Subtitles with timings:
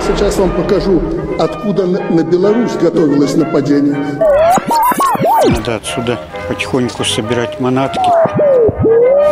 [0.00, 1.00] Я сейчас вам покажу,
[1.38, 3.96] откуда на Беларусь готовилось нападение.
[5.46, 8.00] Надо отсюда потихоньку собирать манатки.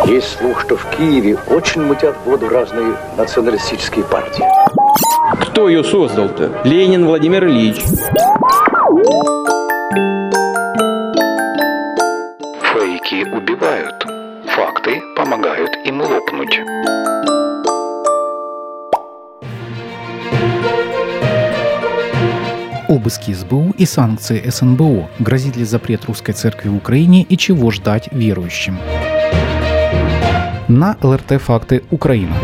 [0.06, 4.44] Есть слух, что в Киеве очень мутят воду разные националистические партии.
[5.40, 6.52] Кто ее создал-то?
[6.64, 7.82] Ленин Владимир Ильич.
[12.72, 14.06] Фейки убивают.
[14.54, 16.60] Факты помогают им лопнуть.
[22.98, 25.08] Обыски СБУ и санкции СНБО.
[25.20, 28.76] Грозит ли запрет русской церкви в Украине и чего ждать верующим?
[30.66, 32.34] На ЛРТ «Факты Украина».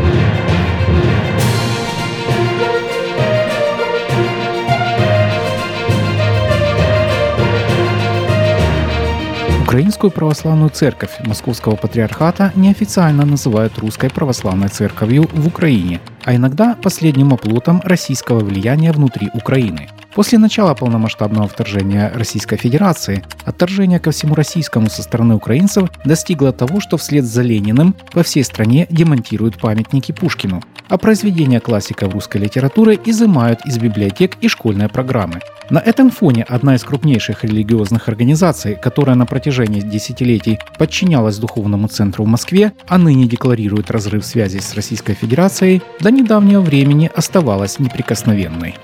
[9.63, 17.33] Украинскую православную церковь Московского патриархата неофициально называют Русской православной церковью в Украине, а иногда последним
[17.33, 19.89] оплотом российского влияния внутри Украины.
[20.15, 26.81] После начала полномасштабного вторжения Российской Федерации отторжение ко всему российскому со стороны украинцев достигло того,
[26.81, 32.99] что вслед за Лениным по всей стране демонтируют памятники Пушкину, а произведения классиков русской литературы
[33.05, 35.41] изымают из библиотек и школьной программы.
[35.69, 42.25] На этом фоне одна из крупнейших религиозных организаций, которая на протяжении десятилетий подчинялась духовному центру
[42.25, 48.77] в Москве, а ныне декларирует разрыв связи с Российской Федерацией, до недавнего времени оставалась неприкосновенной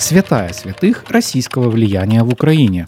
[0.00, 2.86] святая святых российского влияния в Украине.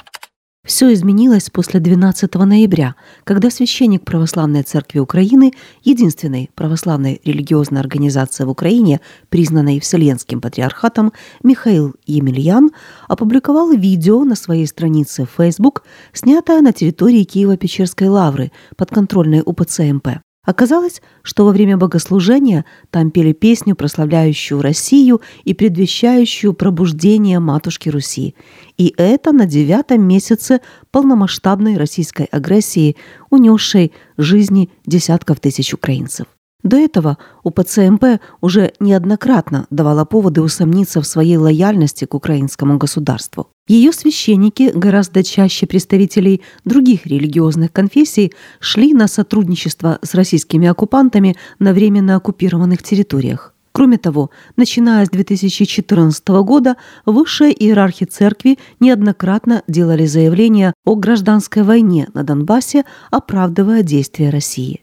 [0.65, 8.49] Все изменилось после 12 ноября, когда священник Православной Церкви Украины, единственной православной религиозной организации в
[8.49, 12.71] Украине, признанной Вселенским Патриархатом, Михаил Емельян,
[13.09, 15.83] опубликовал видео на своей странице в Facebook,
[16.13, 20.09] снятое на территории Киево-Печерской лавры, подконтрольной УПЦ МП.
[20.45, 28.35] Оказалось, что во время богослужения там пели песню, прославляющую Россию и предвещающую пробуждение Матушки Руси.
[28.77, 30.61] И это на девятом месяце
[30.91, 32.97] полномасштабной российской агрессии,
[33.30, 36.27] унесшей жизни десятков тысяч украинцев.
[36.64, 43.52] До этого УПЦ-МП уже неоднократно давала поводы усомниться в своей лояльности к украинскому государству.
[43.68, 51.73] Ее священники, гораздо чаще представителей других религиозных конфессий, шли на сотрудничество с российскими оккупантами на
[51.73, 53.55] временно оккупированных территориях.
[53.70, 62.08] Кроме того, начиная с 2014 года высшие иерархи церкви неоднократно делали заявления о гражданской войне
[62.14, 64.83] на Донбассе, оправдывая действия России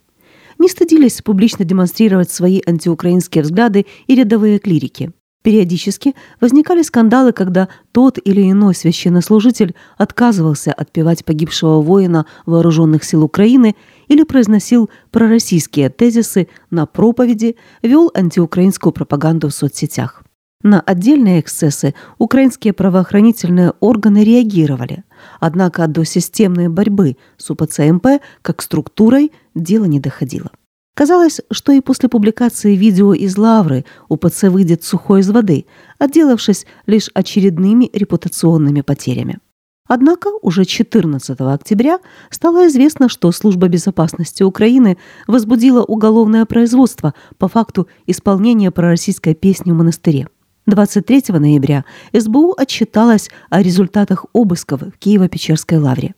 [0.60, 5.12] не стыдились публично демонстрировать свои антиукраинские взгляды и рядовые клирики.
[5.42, 13.78] Периодически возникали скандалы, когда тот или иной священнослужитель отказывался отпевать погибшего воина вооруженных сил Украины
[14.10, 20.24] или произносил пророссийские тезисы на проповеди, вел антиукраинскую пропаганду в соцсетях.
[20.62, 25.06] На отдельные эксцессы украинские правоохранительные органы реагировали,
[25.40, 30.52] однако до системной борьбы с УПЦ-МП как структурой дело не доходило.
[31.00, 35.66] Казалось, что и после публикации видео из Лавры УПЦ выйдет сухой из воды,
[35.98, 39.40] отделавшись лишь очередными репутационными потерями.
[39.88, 42.00] Однако уже 14 октября
[42.30, 49.76] стало известно, что Служба безопасности Украины возбудила уголовное производство по факту исполнения пророссийской песни в
[49.76, 50.28] монастыре.
[50.66, 56.14] 23 ноября СБУ отчиталась о результатах обысков в Киево-Печерской лавре.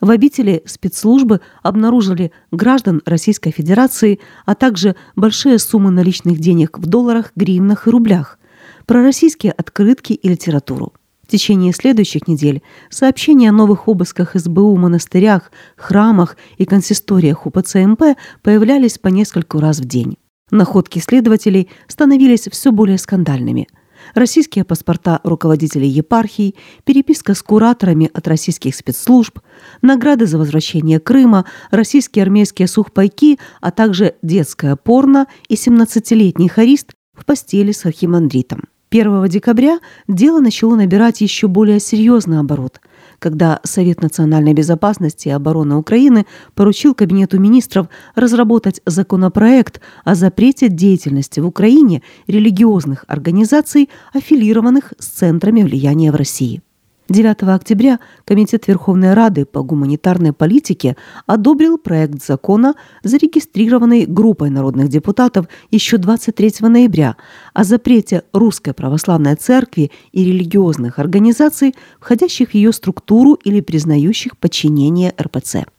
[0.00, 7.32] В обители спецслужбы обнаружили граждан Российской Федерации, а также большие суммы наличных денег в долларах,
[7.34, 8.38] гривнах и рублях,
[8.84, 10.92] пророссийские открытки и литературу.
[11.22, 17.76] В течение следующих недель сообщения о новых обысках СБУ в монастырях, храмах и консисториях УПЦ
[17.76, 18.02] МП
[18.42, 20.18] появлялись по нескольку раз в день.
[20.50, 23.66] Находки следователей становились все более скандальными–
[24.14, 29.38] российские паспорта руководителей епархий, переписка с кураторами от российских спецслужб,
[29.82, 37.24] награды за возвращение Крыма, российские армейские сухпайки, а также детское порно и 17-летний хорист в
[37.24, 38.64] постели с архимандритом.
[38.90, 42.80] 1 декабря дело начало набирать еще более серьезный оборот–
[43.18, 51.40] когда Совет национальной безопасности и обороны Украины поручил Кабинету министров разработать законопроект о запрете деятельности
[51.40, 56.62] в Украине религиозных организаций, аффилированных с центрами влияния в России.
[57.08, 62.74] 9 октября Комитет Верховной Рады по гуманитарной политике одобрил проект закона,
[63.04, 67.16] зарегистрированный группой народных депутатов еще 23 ноября
[67.54, 75.14] о запрете Русской Православной Церкви и религиозных организаций, входящих в ее структуру или признающих подчинение
[75.20, 75.75] РПЦ.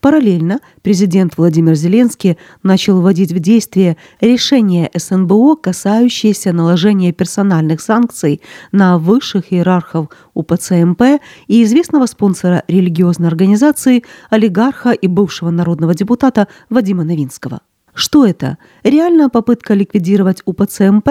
[0.00, 8.98] Параллельно президент Владимир Зеленский начал вводить в действие решение СНБО, касающееся наложения персональных санкций на
[8.98, 17.04] высших иерархов УПЦ МП и известного спонсора религиозной организации, олигарха и бывшего народного депутата Вадима
[17.04, 17.60] Новинского.
[17.94, 18.58] Что это?
[18.82, 21.08] Реальная попытка ликвидировать УПЦ МП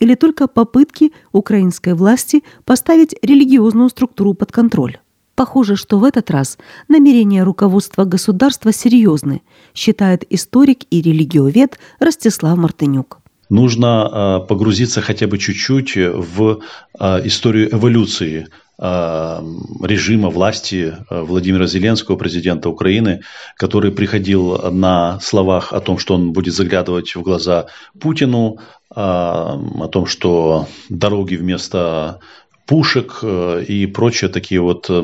[0.00, 4.98] или только попытки украинской власти поставить религиозную структуру под контроль?
[5.34, 6.58] Похоже, что в этот раз
[6.88, 9.42] намерения руководства государства серьезны,
[9.74, 13.18] считает историк и религиовед Ростислав Мартынюк.
[13.50, 16.60] Нужно э, погрузиться хотя бы чуть-чуть в
[16.98, 18.46] э, историю эволюции
[18.78, 19.40] э,
[19.82, 23.20] режима власти Владимира Зеленского, президента Украины,
[23.56, 27.66] который приходил на словах о том, что он будет заглядывать в глаза
[28.00, 28.58] Путину,
[28.96, 32.20] о том, что дороги вместо
[32.66, 35.02] пушек э, и прочие такие вот э,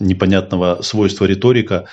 [0.00, 1.86] непонятного свойства риторика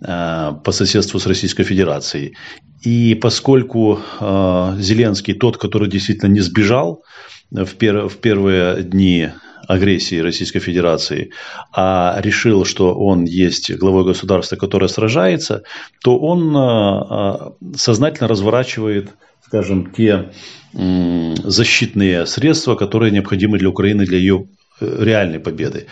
[0.00, 2.36] э, по соседству с Российской Федерацией.
[2.82, 7.02] И поскольку Зеленский тот, который действительно не сбежал
[7.50, 9.30] в, пер в первые дни
[9.66, 11.30] агрессии Российской Федерации,
[11.72, 15.62] а решил, что он есть главой государства, которое сражается,
[16.04, 19.08] то он сознательно разворачивает,
[19.44, 20.30] скажем, те
[20.76, 24.46] защитные средства, которые необходимы для Украины для ее
[24.80, 25.86] э, реальной победы.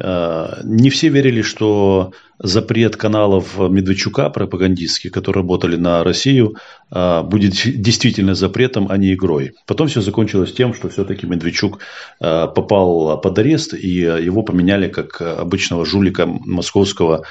[0.00, 6.56] Э, не все верили, что запрет каналов Медведчука пропагандистских, которые работали на Россию,
[6.90, 9.52] э, будет действительно запретом, а не игрой.
[9.66, 11.78] Потом все закончилось тем, что все-таки Медведчук
[12.18, 17.24] попал под арест, и его поменяли как обычного жулика московского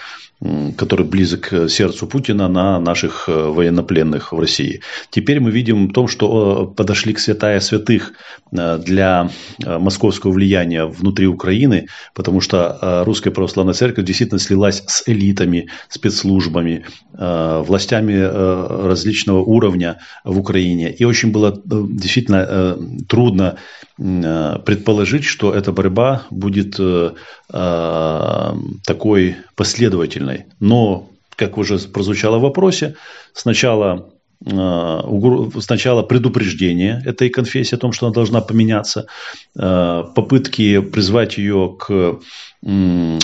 [0.78, 4.82] который близок к сердцу Путина, на наших военнопленных в России.
[5.10, 8.14] Теперь мы видим то, что э, подошли к святая святых
[8.52, 16.86] для московского влияния внутри Украины, потому что русская православная церковь действительно слилась с элитами, спецслужбами,
[17.14, 18.14] властями
[18.88, 20.92] различного уровня в Украине.
[20.92, 22.78] И очень было действительно
[23.08, 23.58] трудно
[23.98, 26.80] предположить, что эта борьба будет
[28.86, 30.46] такой последовательной.
[30.60, 32.96] Но, как уже прозвучало в вопросе,
[33.34, 34.10] сначала
[35.60, 39.08] сначала предупреждение этой конфессии о том, что она должна поменяться,
[39.58, 42.20] попытки призвать ее к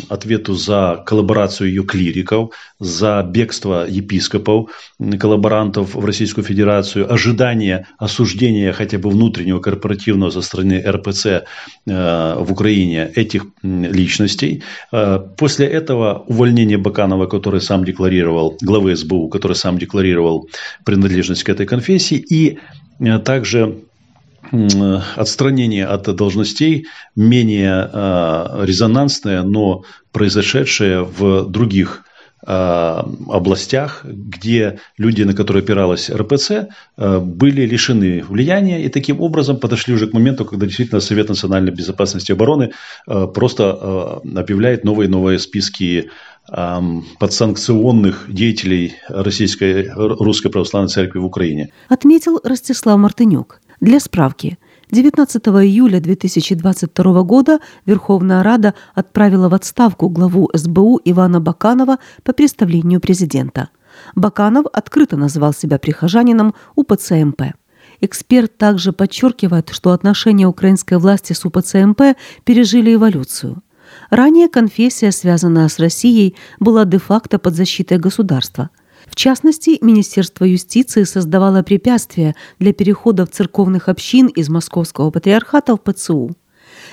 [0.09, 4.69] ответу за коллаборацию ее клириков, за бегство епископов,
[5.19, 11.41] коллаборантов в Российскую Федерацию, ожидание осуждения хотя бы внутреннего корпоративного со стороны РПЦ э,
[11.85, 14.63] в Украине этих личностей.
[14.91, 20.47] Э, после этого увольнение Баканова, который сам декларировал, главы СБУ, который сам декларировал
[20.85, 22.59] принадлежность к этой конфессии, и
[22.99, 23.83] э, также
[25.15, 32.03] отстранение от должностей менее а, резонансное, но произошедшее в других
[32.45, 36.67] а, областях, где люди, на которые опиралась РПЦ,
[36.97, 41.71] а, были лишены влияния и таким образом подошли уже к моменту, когда действительно Совет национальной
[41.71, 42.71] безопасности и обороны
[43.05, 46.09] просто объявляет новые и новые списки
[47.19, 51.71] подсанкционных деятелей Российской Русской Православной Церкви в Украине.
[51.87, 53.61] Отметил Ростислав Мартынюк.
[53.83, 54.57] Для справки,
[54.91, 63.01] 19 июля 2022 года Верховная Рада отправила в отставку главу СБУ Ивана Баканова по представлению
[63.01, 63.71] президента.
[64.15, 67.41] Баканов открыто назвал себя прихожанином УПЦ МП.
[67.99, 73.63] Эксперт также подчеркивает, что отношения украинской власти с УПЦ МП пережили эволюцию.
[74.09, 78.69] Ранее конфессия, связанная с Россией, была де-факто под защитой государства–
[79.13, 86.31] в частности, Министерство юстиции создавало препятствия для переходов церковных общин из Московского патриархата в ПЦУ.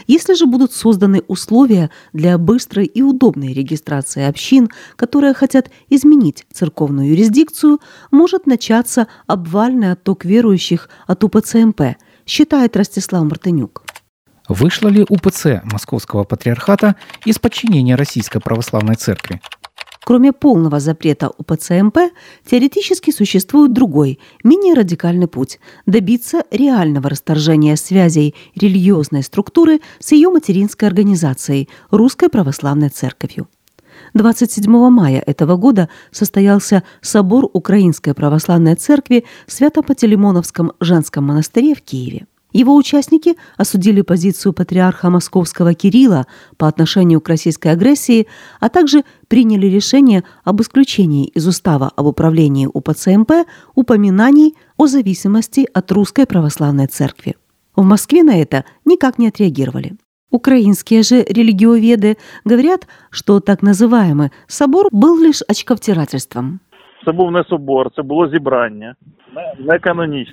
[0.07, 7.09] Если же будут созданы условия для быстрой и удобной регистрации общин, которые хотят изменить церковную
[7.09, 7.79] юрисдикцию,
[8.11, 11.97] может начаться обвальный отток верующих от УПЦ-МП,
[12.27, 13.83] считает Ростислав Мартынюк.
[14.47, 19.41] Вышла ли УПЦ Московского патриархата из подчинения Российской Православной Церкви?
[20.05, 21.99] Кроме полного запрета у ПЦМП,
[22.45, 30.89] теоретически существует другой, менее радикальный путь– добиться реального расторжения связей религиозной структуры с ее материнской
[30.89, 33.49] организацией– Русской Православной Церковью.
[34.15, 42.27] 27 мая этого года состоялся собор Украинской Православной Церкви в Свято-Пантелеймоновском женском монастыре в Киеве.
[42.53, 46.27] Его участники осудили позицию патриарха московского Кирилла
[46.57, 48.27] по отношению к российской агрессии,
[48.59, 55.93] а также приняли решение об исключении из устава об управлении УПЦ-МП упоминаний о зависимости от
[55.93, 57.37] Русской Православной Церкви.
[57.77, 59.97] В Москве на это никак не отреагировали.
[60.31, 66.61] Украинские же религиоведы говорят, что так называемый собор был лишь очковтирательством.
[67.05, 68.95] Це собор, це було зібрання.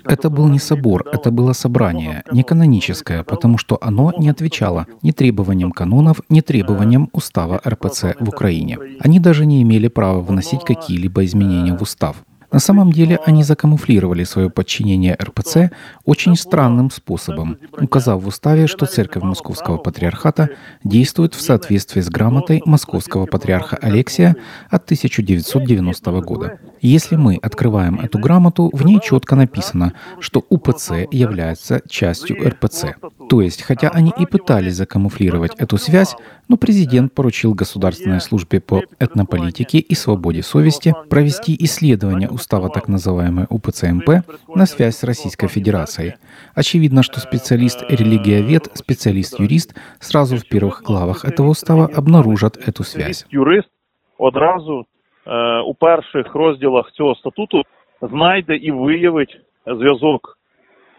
[0.04, 5.12] Это был не собор, это было собрание, не каноническое, потому что оно не отвечало ни
[5.12, 8.78] требованиям канонов, ни требованиям устава РПЦ в Украине.
[9.00, 12.16] Они даже не имели права вносить какие-либо изменения в устав.
[12.50, 15.70] На самом деле они закамуфлировали свое подчинение РПЦ
[16.04, 20.50] очень странным способом, указав в уставе, что церковь Московского патриархата
[20.82, 24.34] действует в соответствии с грамотой Московского патриарха Алексия
[24.70, 26.58] от 1990 года.
[26.80, 32.94] Если мы открываем эту грамоту, в ней четко написано, что УПЦ является частью РПЦ.
[33.28, 36.14] То есть, хотя они и пытались закамуфлировать эту связь,
[36.48, 43.45] но президент поручил Государственной службе по этнополитике и свободе совести провести исследование устава так называемой
[43.49, 44.23] УПЦ-МП
[44.55, 46.13] на связь с Российской Федерацией.
[46.55, 53.25] Очевидно, что специалист-религиовед, специалист-юрист сразу в первых главах этого устава обнаружат эту связь.
[53.29, 53.69] Юрист
[54.17, 54.85] одразу
[55.25, 57.63] е, у перших розділах цього статуту
[58.01, 60.37] знайде і виявить зв'язок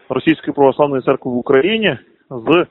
[0.09, 1.97] Російської православної церкви в Україні
[2.29, 2.65] з,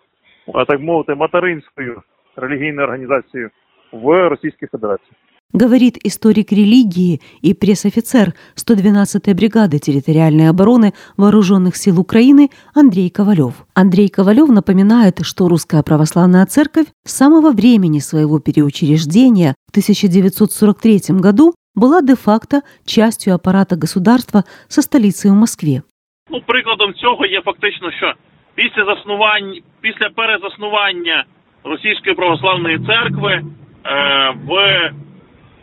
[0.48, 2.02] е, так мовити, материнською
[2.36, 3.50] релігійною організацією
[3.92, 5.12] в Російській Федерації.
[5.54, 13.54] Говорит историк религии и пресс-офицер 112-й бригады территориальной обороны Вооруженных сил Украины Андрей Ковалев.
[13.72, 21.54] Андрей Ковалев напоминает, что Русская Православная Церковь с самого времени своего переучреждения в 1943 году
[21.76, 25.82] была де-факто частью аппарата государства со столицей в Москве.
[26.30, 28.14] Ну, прикладом цього є фактично, що
[28.54, 31.24] після заснування, після перезаснування
[31.64, 33.44] Російської православної церкви е,
[34.46, 34.90] в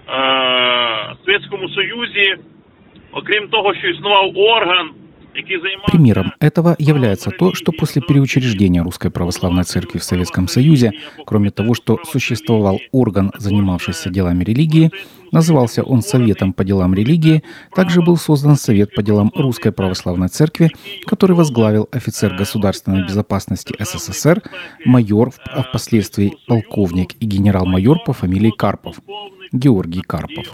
[0.07, 2.35] е, Совєтському Союзі,
[3.11, 4.89] окрім того, що існував орган,
[5.35, 10.91] який займався Примером этого является то, что после переучреждения Русской Православной Церкви в Советском Союзе,
[11.25, 14.91] кроме того, что существовал орган, занимавшийся делами религии,
[15.31, 17.43] назывался он Советом по делам религии,
[17.73, 20.69] также был создан Совет по делам Русской Православной Церкви,
[21.05, 24.41] который возглавил офицер государственной безопасности СССР,
[24.85, 28.99] майор, а впоследствии полковник и генерал-майор по фамилии Карпов.
[29.51, 30.47] Георгий Карпов.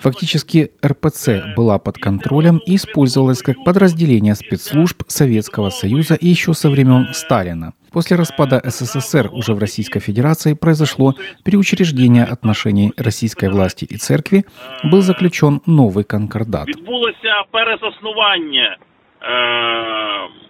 [0.00, 6.70] Фактически РПЦ была под контролем и использовалась как подразделение спецслужб Советского Союза и еще со
[6.70, 7.72] времен Сталина.
[7.92, 14.44] После распада СССР уже в Российской Федерации произошло переучреждение отношений российской власти и церкви,
[14.82, 16.68] был заключен новый конкордат.
[16.68, 18.76] відбулося перезаснування,
[19.22, 19.28] е,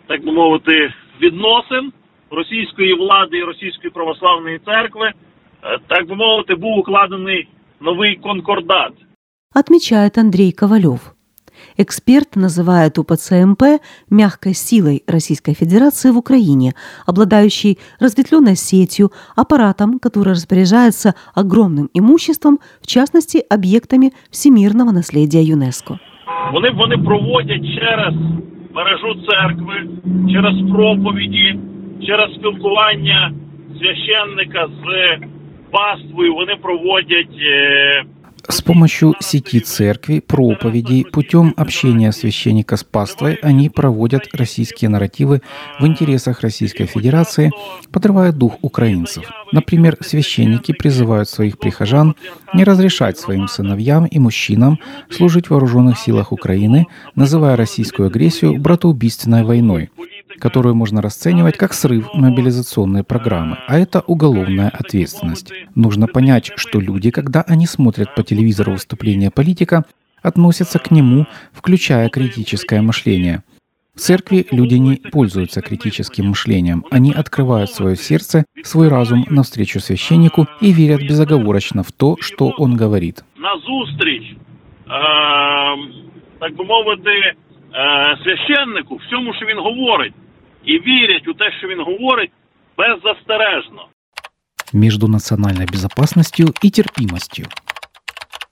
[0.06, 1.92] так би мовити, відносин
[2.30, 5.12] російської влади і російської православної церкви.
[5.64, 7.48] Е, так би мовити, був укладений
[7.80, 8.94] новий конкордат.
[9.54, 11.14] отмечает Андрей Ковалев.
[11.76, 16.74] Эксперт называет УПЦ-МП мягкой силой Российской Федерации в Украине,
[17.06, 25.98] обладающей разветвленной сетью, аппаратом, который распоряжается огромным имуществом, в частности, объектами всемирного наследия ЮНЕСКО.
[26.52, 28.14] Вони, вони проводять через
[28.74, 29.88] мережу церкви,
[30.32, 31.58] через проповіді,
[32.06, 33.32] через спілкування
[33.78, 34.84] священника з
[35.71, 36.35] паствою.
[36.35, 37.35] Вони проводять
[38.47, 45.41] С помощью сети церкви, проповедей, путем общения священника с паствой они проводят российские нарративы
[45.79, 47.51] в интересах Российской Федерации,
[47.91, 49.29] подрывая дух украинцев.
[49.51, 52.15] Например, священники призывают своих прихожан
[52.53, 54.79] не разрешать своим сыновьям и мужчинам
[55.11, 59.91] служить в вооруженных силах Украины, называя российскую агрессию братоубийственной войной
[60.39, 65.51] которую можно расценивать как срыв мобилизационной программы, а это уголовная ответственность.
[65.75, 69.85] Нужно понять, что люди, когда они смотрят по телевизору выступления политика,
[70.21, 73.43] относятся к нему, включая критическое мышление.
[73.95, 76.85] В церкви люди не пользуются критическим мышлением.
[76.89, 82.77] Они открывают свое сердце, свой разум навстречу священнику и верят безоговорочно в то, что он
[82.77, 83.23] говорит.
[83.37, 84.35] на зустріч, е,
[86.39, 87.35] так би мовити, е,
[88.23, 90.13] священнику всьому, що він говорить,
[90.64, 92.30] і вірять у те, що він говорить,
[92.76, 93.88] беззастережно.
[94.72, 97.46] Между национальной безопасностью и терпимостью.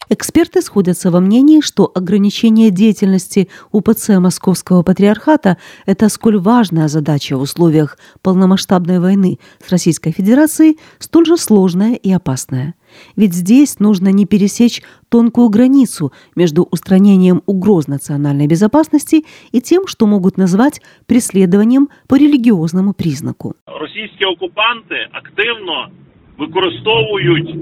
[0.09, 7.41] Эксперты сходятся во мнении, что ограничение деятельности УПЦ Московского Патриархата– это сколь важная задача в
[7.41, 12.75] условиях полномасштабной войны с Российской Федерацией, столь же сложная и опасная.
[13.17, 20.07] Ведь здесь нужно не пересечь тонкую границу между устранением угроз национальной безопасности и тем, что
[20.07, 23.55] могут назвать преследованием по религиозному признаку.
[23.65, 25.89] Російські окупанти активно
[26.37, 27.55] використовують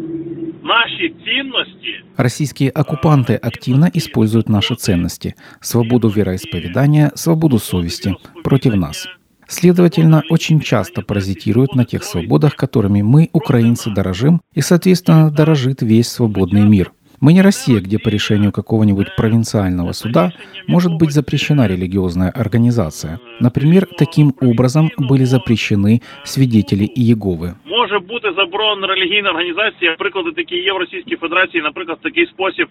[0.65, 9.09] наші цінності Российские оккупанты активно используют наши ценности – свободу вероисповедания, свободу совести – против нас.
[9.49, 16.09] Следовательно, очень часто паразитируют на тех свободах, которыми мы, украинцы, дорожим, и, соответственно, дорожит весь
[16.09, 16.93] свободный мир.
[17.21, 20.33] Мы не Россия, где по решению какого-нибудь провинциального суда
[20.67, 23.21] может быть запрещена религиозная организация.
[23.41, 27.55] Например, таким образом были запрещены свидетели Иеговы.
[27.67, 29.97] Може бути заборонена релігійна організація.
[29.99, 32.69] Приклади такі є в Російській Федерації, наприклад, в такий спосіб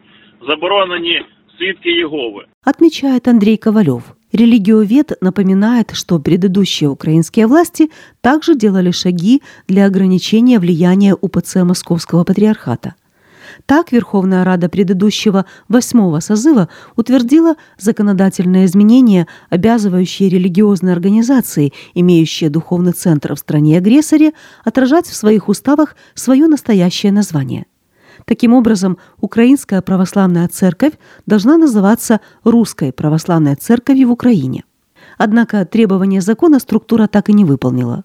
[0.50, 1.22] заборонені
[1.60, 2.46] свідки Єгови.
[2.66, 4.04] Отмечает Андрей Ковалев.
[4.34, 7.89] Религиовед напоминает, что предыдущие украинские власти
[8.22, 12.94] также делали шаги для ограничения влияния УПЦ Московского патриархата.
[13.66, 23.35] так Верховная Рада предыдущего восьмого созыва утвердила законодательные изменения, обязывающие религиозные организации, имеющие духовный центр
[23.35, 24.33] в стране-агрессоре,
[24.64, 27.64] отражать в своих уставах свое настоящее название.
[28.26, 30.92] Таким образом, Украинская православная церковь
[31.26, 34.64] должна называться Русской православной церковью в Украине.
[35.16, 38.04] Однако требования закона структура так и не выполнила.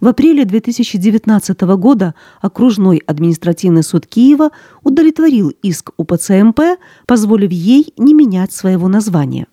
[0.00, 4.50] В апреле 2019 года окружной административный суд Киева
[4.84, 6.60] удовлетворил иск УПЦ МП,
[7.06, 9.48] позволив ей не менять своего названия.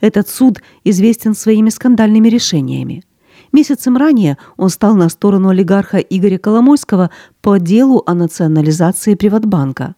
[0.00, 3.04] Этот суд известен своими скандальными решениями.
[3.52, 7.10] Месяцем ранее он стал на сторону олигарха Игоря Коломойского
[7.42, 9.96] по делу о национализации Приватбанка.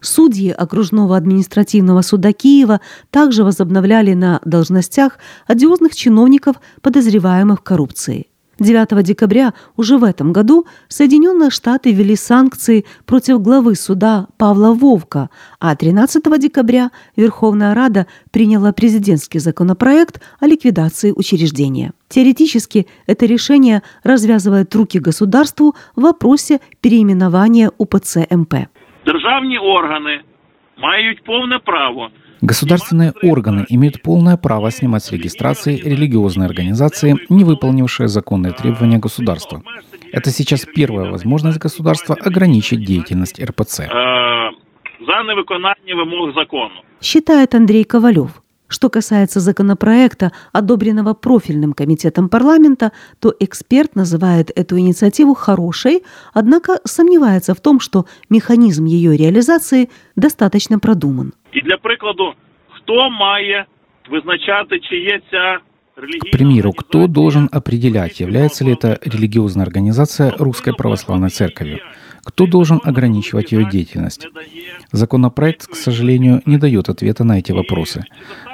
[0.00, 2.80] Судьи окружного административного суда Киева
[3.10, 8.29] также возобновляли на должностях одиозных чиновников, подозреваемых в коррупции.
[8.60, 15.30] 9 декабря уже в этом году Соединенные Штаты ввели санкции против главы суда Павла Вовка,
[15.58, 21.92] а 13 декабря Верховная Рада приняла президентский законопроект о ликвидации учреждения.
[22.08, 28.54] Теоретически это решение развязывает руки государству в вопросе переименования УПЦ МП.
[29.06, 30.20] Державні органи
[30.78, 32.10] мають повне право
[32.42, 39.62] Государственные органы имеют полное право снимать с регистрации религиозные организации, не выполнившие законные требования государства.
[40.12, 43.80] Это сейчас первая возможность государства ограничить деятельность РПЦ.
[43.80, 44.50] е,
[45.06, 46.74] за невиконання вимог закону.
[47.00, 48.30] Считает Андрей Ковалев.
[48.68, 57.54] Что касается законопроекта, одобренного профильным комитетом парламента, то эксперт называет эту инициативу хорошей, однако сомневается
[57.54, 61.32] в том, что механизм ее реализации достаточно продуман.
[61.53, 62.33] І для прикладу,
[62.69, 63.65] хто має
[64.11, 65.59] визначати, чи є ця
[65.95, 71.79] релігійна К примеру, кто організація должен определять, является ли это религиозная организация Русской Православной Церковью?
[72.23, 74.27] Кто должен ограничивать ее деятельность?
[74.91, 78.05] Законопроект, к сожалению, не дает ответа на эти вопросы.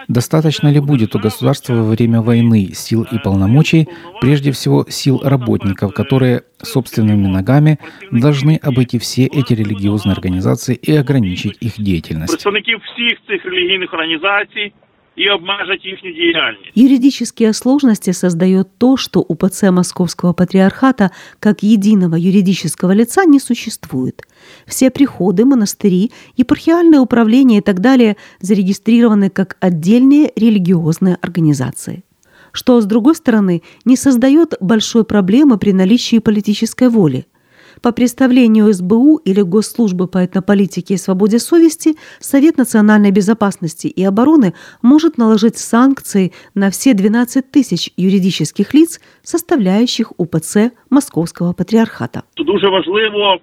[0.08, 3.88] Достаточно ли будет у государства во время войны сил и полномочий,
[4.19, 7.80] прежде всего сил работников, которые собственными ногами
[8.12, 12.34] должны обойти все эти религиозные организации и ограничить их деятельность?
[12.34, 14.73] представників всіх цих релігійних організацій
[15.15, 16.71] і обмежать їхню діяльність?
[16.75, 24.21] Юридические сложности создает то, что УПЦ Московского Патриархата как единого юридического лица не существует.
[24.65, 32.04] Все приходы, монастыри, епархиальное управление и так далее зарегистрированы как отдельные религиозные организации.
[32.51, 37.35] Что, с другой стороны, не создает большой проблемы при наличии политической воли –
[37.82, 44.54] по представлению СБУ или Госслужбы по этнополитике и свободе совести, Совет национальной безопасности и обороны
[44.82, 52.23] может наложить санкции на все 12 тысяч юридических лиц, составляющих УПЦ Московского Патриархата.
[52.36, 53.38] Тут дуже важливо,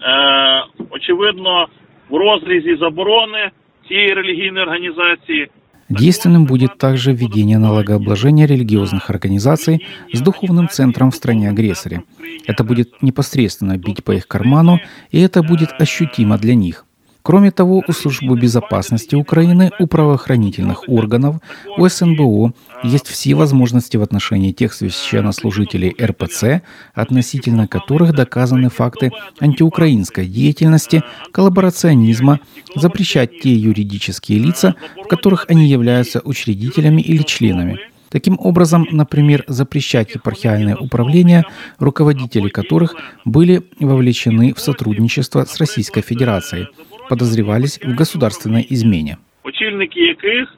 [0.00, 1.66] е, очевидно,
[2.10, 3.50] в розрізі заборони
[3.88, 5.50] цієї релігійної організації
[5.89, 12.03] Действенным будет также введение налогообложения религиозных организаций с духовным центром в стране-агрессоре.
[12.45, 14.79] Это будет непосредственно бить по их карману,
[15.11, 16.86] и это будет ощутимо для них.
[17.27, 21.41] Кроме того, у Службы безопасности Украины, у правоохранительных органов,
[21.77, 26.61] у СНБО есть все возможности в отношении тех священнослужителей РПЦ,
[26.93, 29.11] относительно которых доказаны факты
[29.41, 32.39] антиукраинской деятельности, коллаборационизма,
[32.77, 37.77] запрещать те юридические лица, в которых они являются учредителями или членами.
[38.09, 41.43] Таким образом, например, запрещать епархиальное управление,
[41.77, 46.67] руководители которых были вовлечены в сотрудничество с Российской Федерацией,
[47.08, 49.16] подозревались в государственной измене.
[49.44, 50.54] очільники яких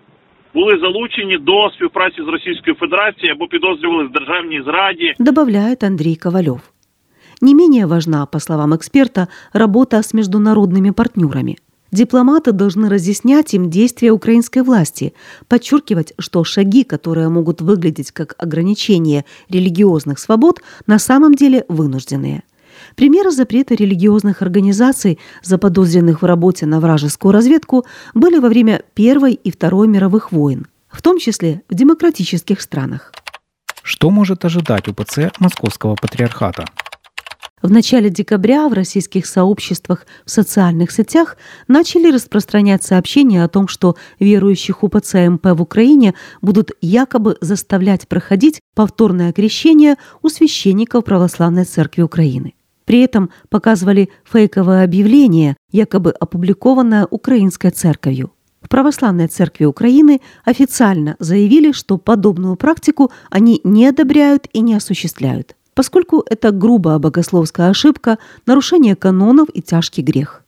[0.55, 5.15] були залучені до співпраці з Російською Федерацією або підозрювали в державній зраді.
[5.19, 6.61] Добавляет Андрей Ковалев.
[7.41, 11.57] Не менее важна, по словам эксперта, работа с международными партнерами.
[11.93, 15.15] Дипломаты должны разъяснять им действия украинской власти,
[15.49, 22.43] подчеркивать, что шаги, которые могут выглядеть как ограничение религиозных свобод, на самом деле вынужденные.
[22.96, 29.52] Примеры запрета религиозных организаций, заподозренных в работе на вражескую разведку, были во время Первой и
[29.52, 33.12] Второй мировых войн, в том числе в демократических странах.
[33.84, 36.66] Что может ожидать УПЦ Московского Патриархата?
[37.62, 41.36] В начале декабря в российских сообществах в социальных сетях
[41.68, 48.62] начали распространять сообщения о том, что верующих УПЦ МП в Украине будут якобы заставлять проходить
[48.76, 52.54] повторное крещение у священников Православной Церкви Украины.
[52.90, 58.32] При этом показывали фейковое объявление, якобы опубликованное Украинской Церковью.
[58.64, 65.56] В Православной Церкви Украины официально заявили, что подобную практику они не одобряют и не осуществляют
[65.76, 70.44] поскольку это грубая богословская ошибка, нарушение канонов и тяжкий грех.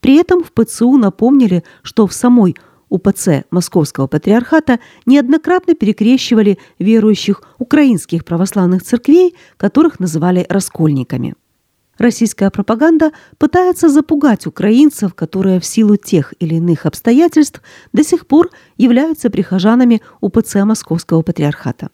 [0.00, 2.56] При этом в ПЦУ напомнили, что в самой
[2.88, 11.36] УПЦ Московского Патриархата неоднократно перекрещивали верующих украинских православных церквей, которых называли раскольниками.
[11.98, 18.50] Российская пропаганда пытается запугать украинцев, которые в силу тех или иных обстоятельств до сих пор
[18.76, 21.90] являются прихожанами УПЦ Московского Патриархата.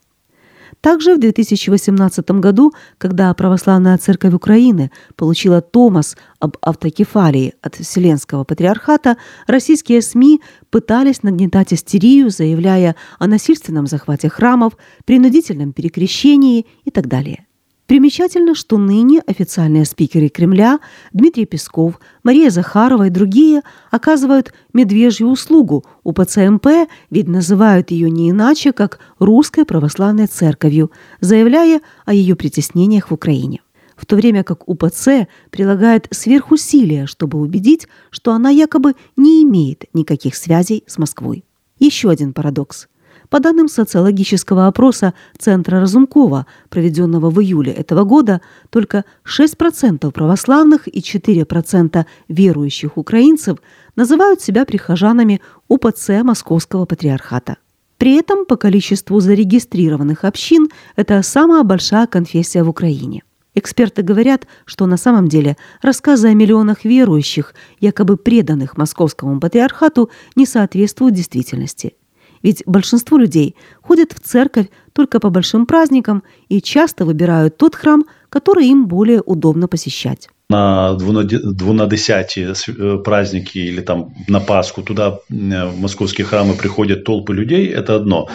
[0.81, 9.17] Также в 2018 году, когда Православная Церковь Украины получила Томас об автокефалии от Вселенского Патриархата,
[9.47, 17.47] российские СМИ пытались нагнетать истерию, заявляя о насильственном захвате храмов, принудительном перекрещении и так далее.
[17.92, 20.81] Примечательно, что ныне официальные спикеры Кремля
[21.12, 28.31] Дмитрий Песков, Мария Захарова и другие оказывают медвежью услугу у ПЦМП, ведь называют ее не
[28.31, 33.61] иначе, как Русской Православной Церковью, заявляя о ее притеснениях в Украине.
[33.94, 40.35] В то время как УПЦ прилагает сверхусилия, чтобы убедить, что она якобы не имеет никаких
[40.37, 41.44] связей с Москвой.
[41.78, 42.88] Еще один парадокс.
[43.33, 51.01] По данным социологического опроса Центра Разумкова, проведенного в июле этого года, только 6% православных и
[51.01, 53.57] 4% верующих украинцев
[53.97, 57.57] называют себя прихожанами УПЦ Московского Патриархата.
[57.97, 63.23] При этом по количеству зарегистрированных общин это самая большая конфессия в Украине.
[63.55, 70.45] Эксперты говорят, что на самом деле рассказы о миллионах верующих, якобы преданных московскому патриархату, не
[70.45, 71.95] соответствуют действительности–
[72.42, 78.05] ведь большинство людей ходят в церковь только по большим праздникам и часто выбирают тот храм,
[78.28, 85.66] который им более удобно посещать на двунадесятие э, праздники или там на Пасху туда э,
[85.66, 88.28] в московские храмы приходят толпы людей, это одно.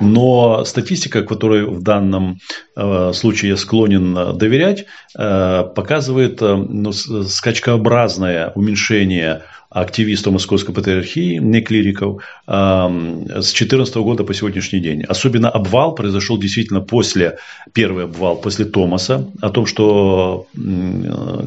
[0.00, 2.38] Но статистика, которой в данном
[2.76, 9.42] э, случае я склонен доверять, показывает ну, скачкообразное уменьшение
[9.74, 15.02] активистов Московской патриархии, не клириков, с 2014 года по сегодняшний день.
[15.02, 17.38] Особенно обвал произошел действительно после,
[17.72, 20.46] первый обвал после Томаса, о том, что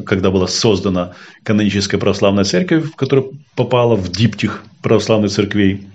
[0.04, 3.24] когда была создана каноническая православная церковь, которая
[3.56, 5.88] попала в диптих православных церквей,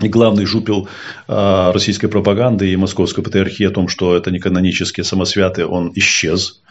[0.00, 0.88] и главный жупел
[1.28, 6.62] э, российской пропаганды и московской патриархии о том, что это не канонические самосвяты, он исчез.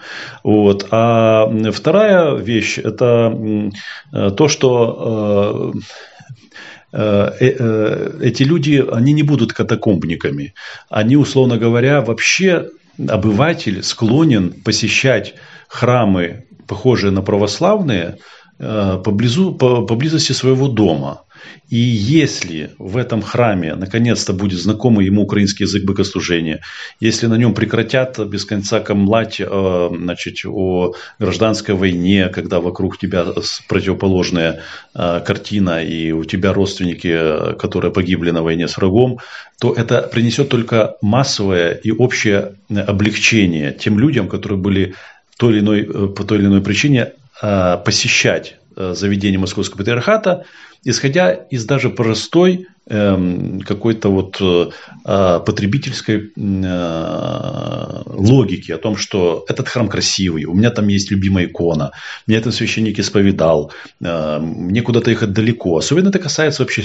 [0.44, 0.88] Вот.
[0.92, 3.72] А вторая вещь– это
[4.38, 5.74] то, что
[6.92, 10.54] э, э, эти люди, они не будут катакомбниками.
[10.90, 12.70] Они, условно говоря, вообще
[13.08, 15.36] обыватель склонен посещать
[15.68, 18.18] храмы, похожие на православные,
[18.58, 21.24] поблизу, поблизости своего дома.
[21.72, 26.60] И если в этом храме наконец-то будет знакомый ему украинский язык богослужения,
[27.00, 33.26] если на нем прекратят без конца камлать э, значит, о гражданской войне, когда вокруг тебя
[33.70, 39.20] противоположная э, картина и у тебя родственники, которые погибли на войне с врагом,
[39.58, 44.96] то это принесет только массовое и общее облегчение тем людям, которые были
[45.38, 47.14] той или иной, э, по той или иной причине
[47.86, 50.46] посещать заведение Московского патриархата,
[50.84, 54.70] исходя из даже простой какой-то вот э,
[55.06, 61.46] а, потребительской э, логики о том, что этот храм красивый, у меня там есть любимая
[61.46, 61.92] икона,
[62.26, 63.72] меня этот священник исповедал,
[64.04, 65.78] э, мне куда-то ехать далеко.
[65.78, 66.82] Особенно это касается вообще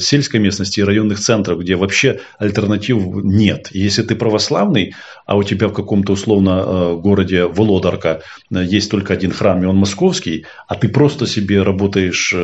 [0.00, 3.68] сельской местности и районных центров, где вообще альтернатив нет.
[3.72, 4.94] если ты православный,
[5.26, 10.44] а у тебя в каком-то условно городе Володарка есть только один храм, и он московский,
[10.66, 12.34] а ты просто себе работаешь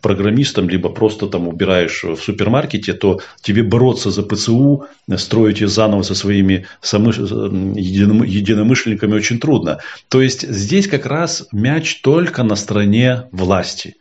[0.00, 6.02] программистом, либо просто там убираешь в супермаркете, то тебе бороться за ПЦУ, строить ее заново
[6.02, 9.78] со своими единомышленниками очень трудно.
[10.08, 13.94] То есть здесь как раз мяч только на стороне власти.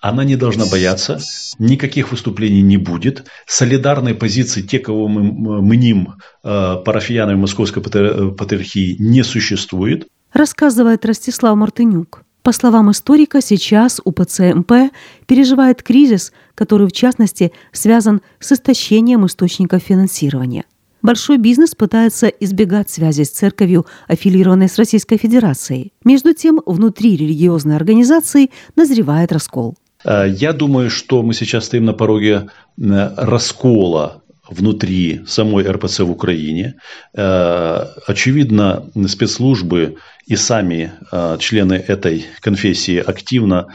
[0.00, 1.18] Она не должна бояться,
[1.58, 3.24] никаких выступлений не будет.
[3.46, 10.06] Солидарной позиции те, кого мы мним э, парафиянами Московской патриархии, не существует.
[10.32, 12.22] Рассказывает Ростислав Мартынюк.
[12.48, 14.90] По словам историка, сейчас УПЦ-МП
[15.26, 20.64] переживает кризис, который в частности связан с истощением источников финансирования.
[21.02, 25.92] Большой бизнес пытается избегать связи с церковью, аффилированной с Российской Федерацией.
[26.06, 29.76] Между тем, внутри религиозной организации назревает раскол.
[30.06, 36.10] Э, я думаю, что мы сейчас стоим на пороге э, раскола внутри самой РПЦ в
[36.10, 36.74] Украине.
[37.14, 40.92] Э, очевидно, спецслужбы и сами
[41.38, 43.68] члены этой конфессии активно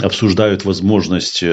[0.00, 1.44] обсуждают возможность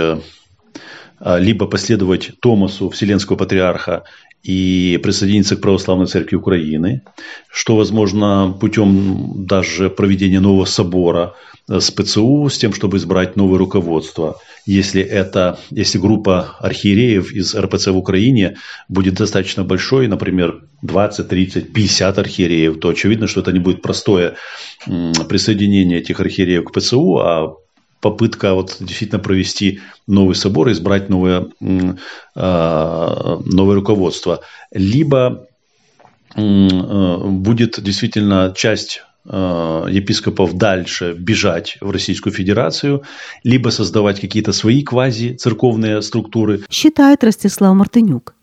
[1.20, 4.04] либо последовать Томасу Вселенского Патриарха
[4.46, 7.02] и присоединиться к Православной Церкви Украины,
[7.52, 11.34] что возможно путем даже проведения нового собора
[11.68, 14.38] с ПЦУ, с тем, чтобы избрать новое руководство.
[14.68, 21.74] Если, это, если группа архиереев из РПЦ в Украине будет достаточно большой, например, 20, 30,
[21.74, 24.36] 50 архиереев, то очевидно, что это не будет простое
[24.86, 27.56] присоединение этих архиереев к ПЦУ, а
[28.06, 31.48] попытка вот действительно провести новый собор, избрать новое,
[32.36, 34.42] а, новое руководство.
[34.72, 35.48] Либо
[36.36, 43.02] э, будет действительно часть э, епископов дальше бежать в Российскую Федерацию,
[43.44, 46.62] либо создавать какие-то свои квази-церковные структуры.
[46.70, 48.36] Считает Ростислав Мартынюк.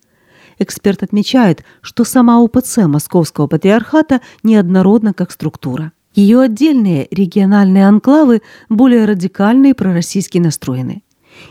[0.59, 5.93] Эксперт отмечает, что сама УПЦ Московского патриархата неоднородна как структура.
[6.15, 11.03] Ее отдельные региональные анклавы более радикально и пророссийски настроены.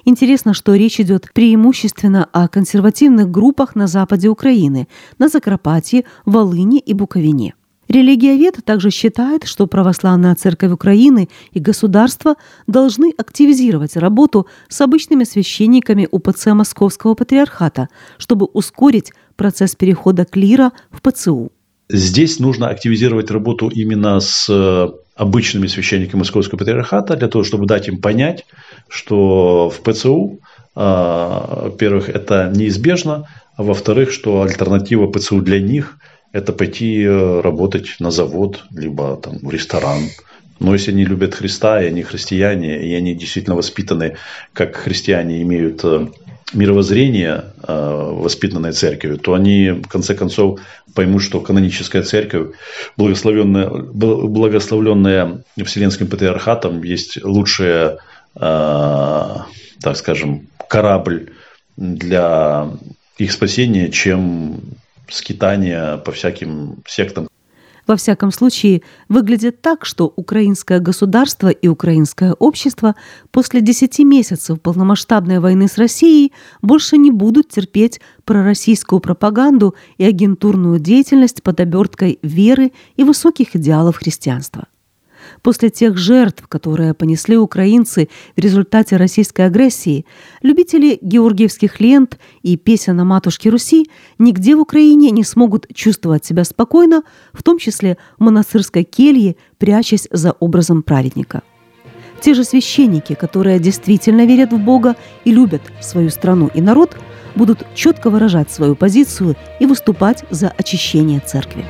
[0.06, 6.94] Интересно, что речь идет преимущественно о консервативных группах на западе Украины, на Закарпатье, Волыне и
[6.94, 7.56] Буковине.
[7.88, 16.08] Религиовед также считает, что православная церковь Украины и государство должны активизировать работу с обычными священниками
[16.10, 21.52] УПЦ Московского патриархата, чтобы ускорить процесс перехода клира в ПЦУ.
[21.94, 27.88] Здесь нужно активизировать работу именно с э, обычными священниками Московского патриархата для того, чтобы дать
[27.88, 28.46] им понять,
[28.88, 30.40] что в ПЦУ,
[30.74, 33.28] а, во-первых, это неизбежно,
[33.58, 35.98] а во-вторых, что альтернатива ПЦУ для них–
[36.32, 40.04] это пойти э, работать на завод, либо там, в ресторан.
[40.60, 44.16] Но если они любят Христа, и они христиане, и они действительно воспитаны,
[44.54, 46.08] как христиане имеют э,
[46.54, 50.60] мировоззрение, э, воспитанное церковью, то они в конце концов
[50.94, 52.56] поймут, что каноническая церковь,
[52.98, 58.00] благословленная, благословленная Вселенским патриархатом, есть лучшая,
[58.36, 59.36] э,
[59.82, 61.32] так скажем, корабль
[61.78, 62.70] для
[63.18, 64.62] их спасения, чем
[65.10, 67.28] скитание по всяким сектам.
[67.92, 72.96] Во всяком случае, выглядит так, что украинское государство и украинское общество
[73.32, 80.80] после 10 месяцев полномасштабной войны с Россией больше не будут терпеть пророссийскую пропаганду и агентурную
[80.80, 84.68] деятельность под оберткой веры и высоких идеалов христианства
[85.42, 90.06] после тех жертв, которые понесли украинцы в результате российской агрессии,
[90.42, 93.88] любители георгиевских лент и песен о матушке Руси
[94.20, 100.08] нигде в Украине не смогут чувствовать себя спокойно, в том числе в монастырской келье, прячась
[100.12, 101.44] за образом праведника.
[102.22, 106.96] Те же священники, которые действительно верят в Бога и любят свою страну и народ,
[107.36, 111.66] будут четко выражать свою позицию и выступать за очищение церкви.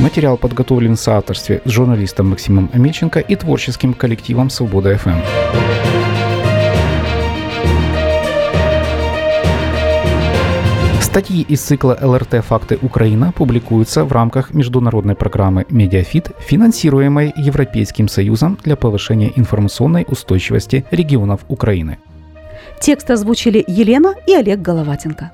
[0.00, 5.20] Материал подготовлен в соавторстве с журналистом Максимом Амельченко и творческим коллективом «Свобода ФМ».
[11.02, 18.56] Статьи из цикла ЛРТ «Факты Украина» публикуются в рамках международной программы «MediaFit», финансируемой Европейским Союзом
[18.64, 21.98] для повышения информационной устойчивости регионов Украины.
[22.80, 25.32] Текст озвучили Елена и Олег Головатенко.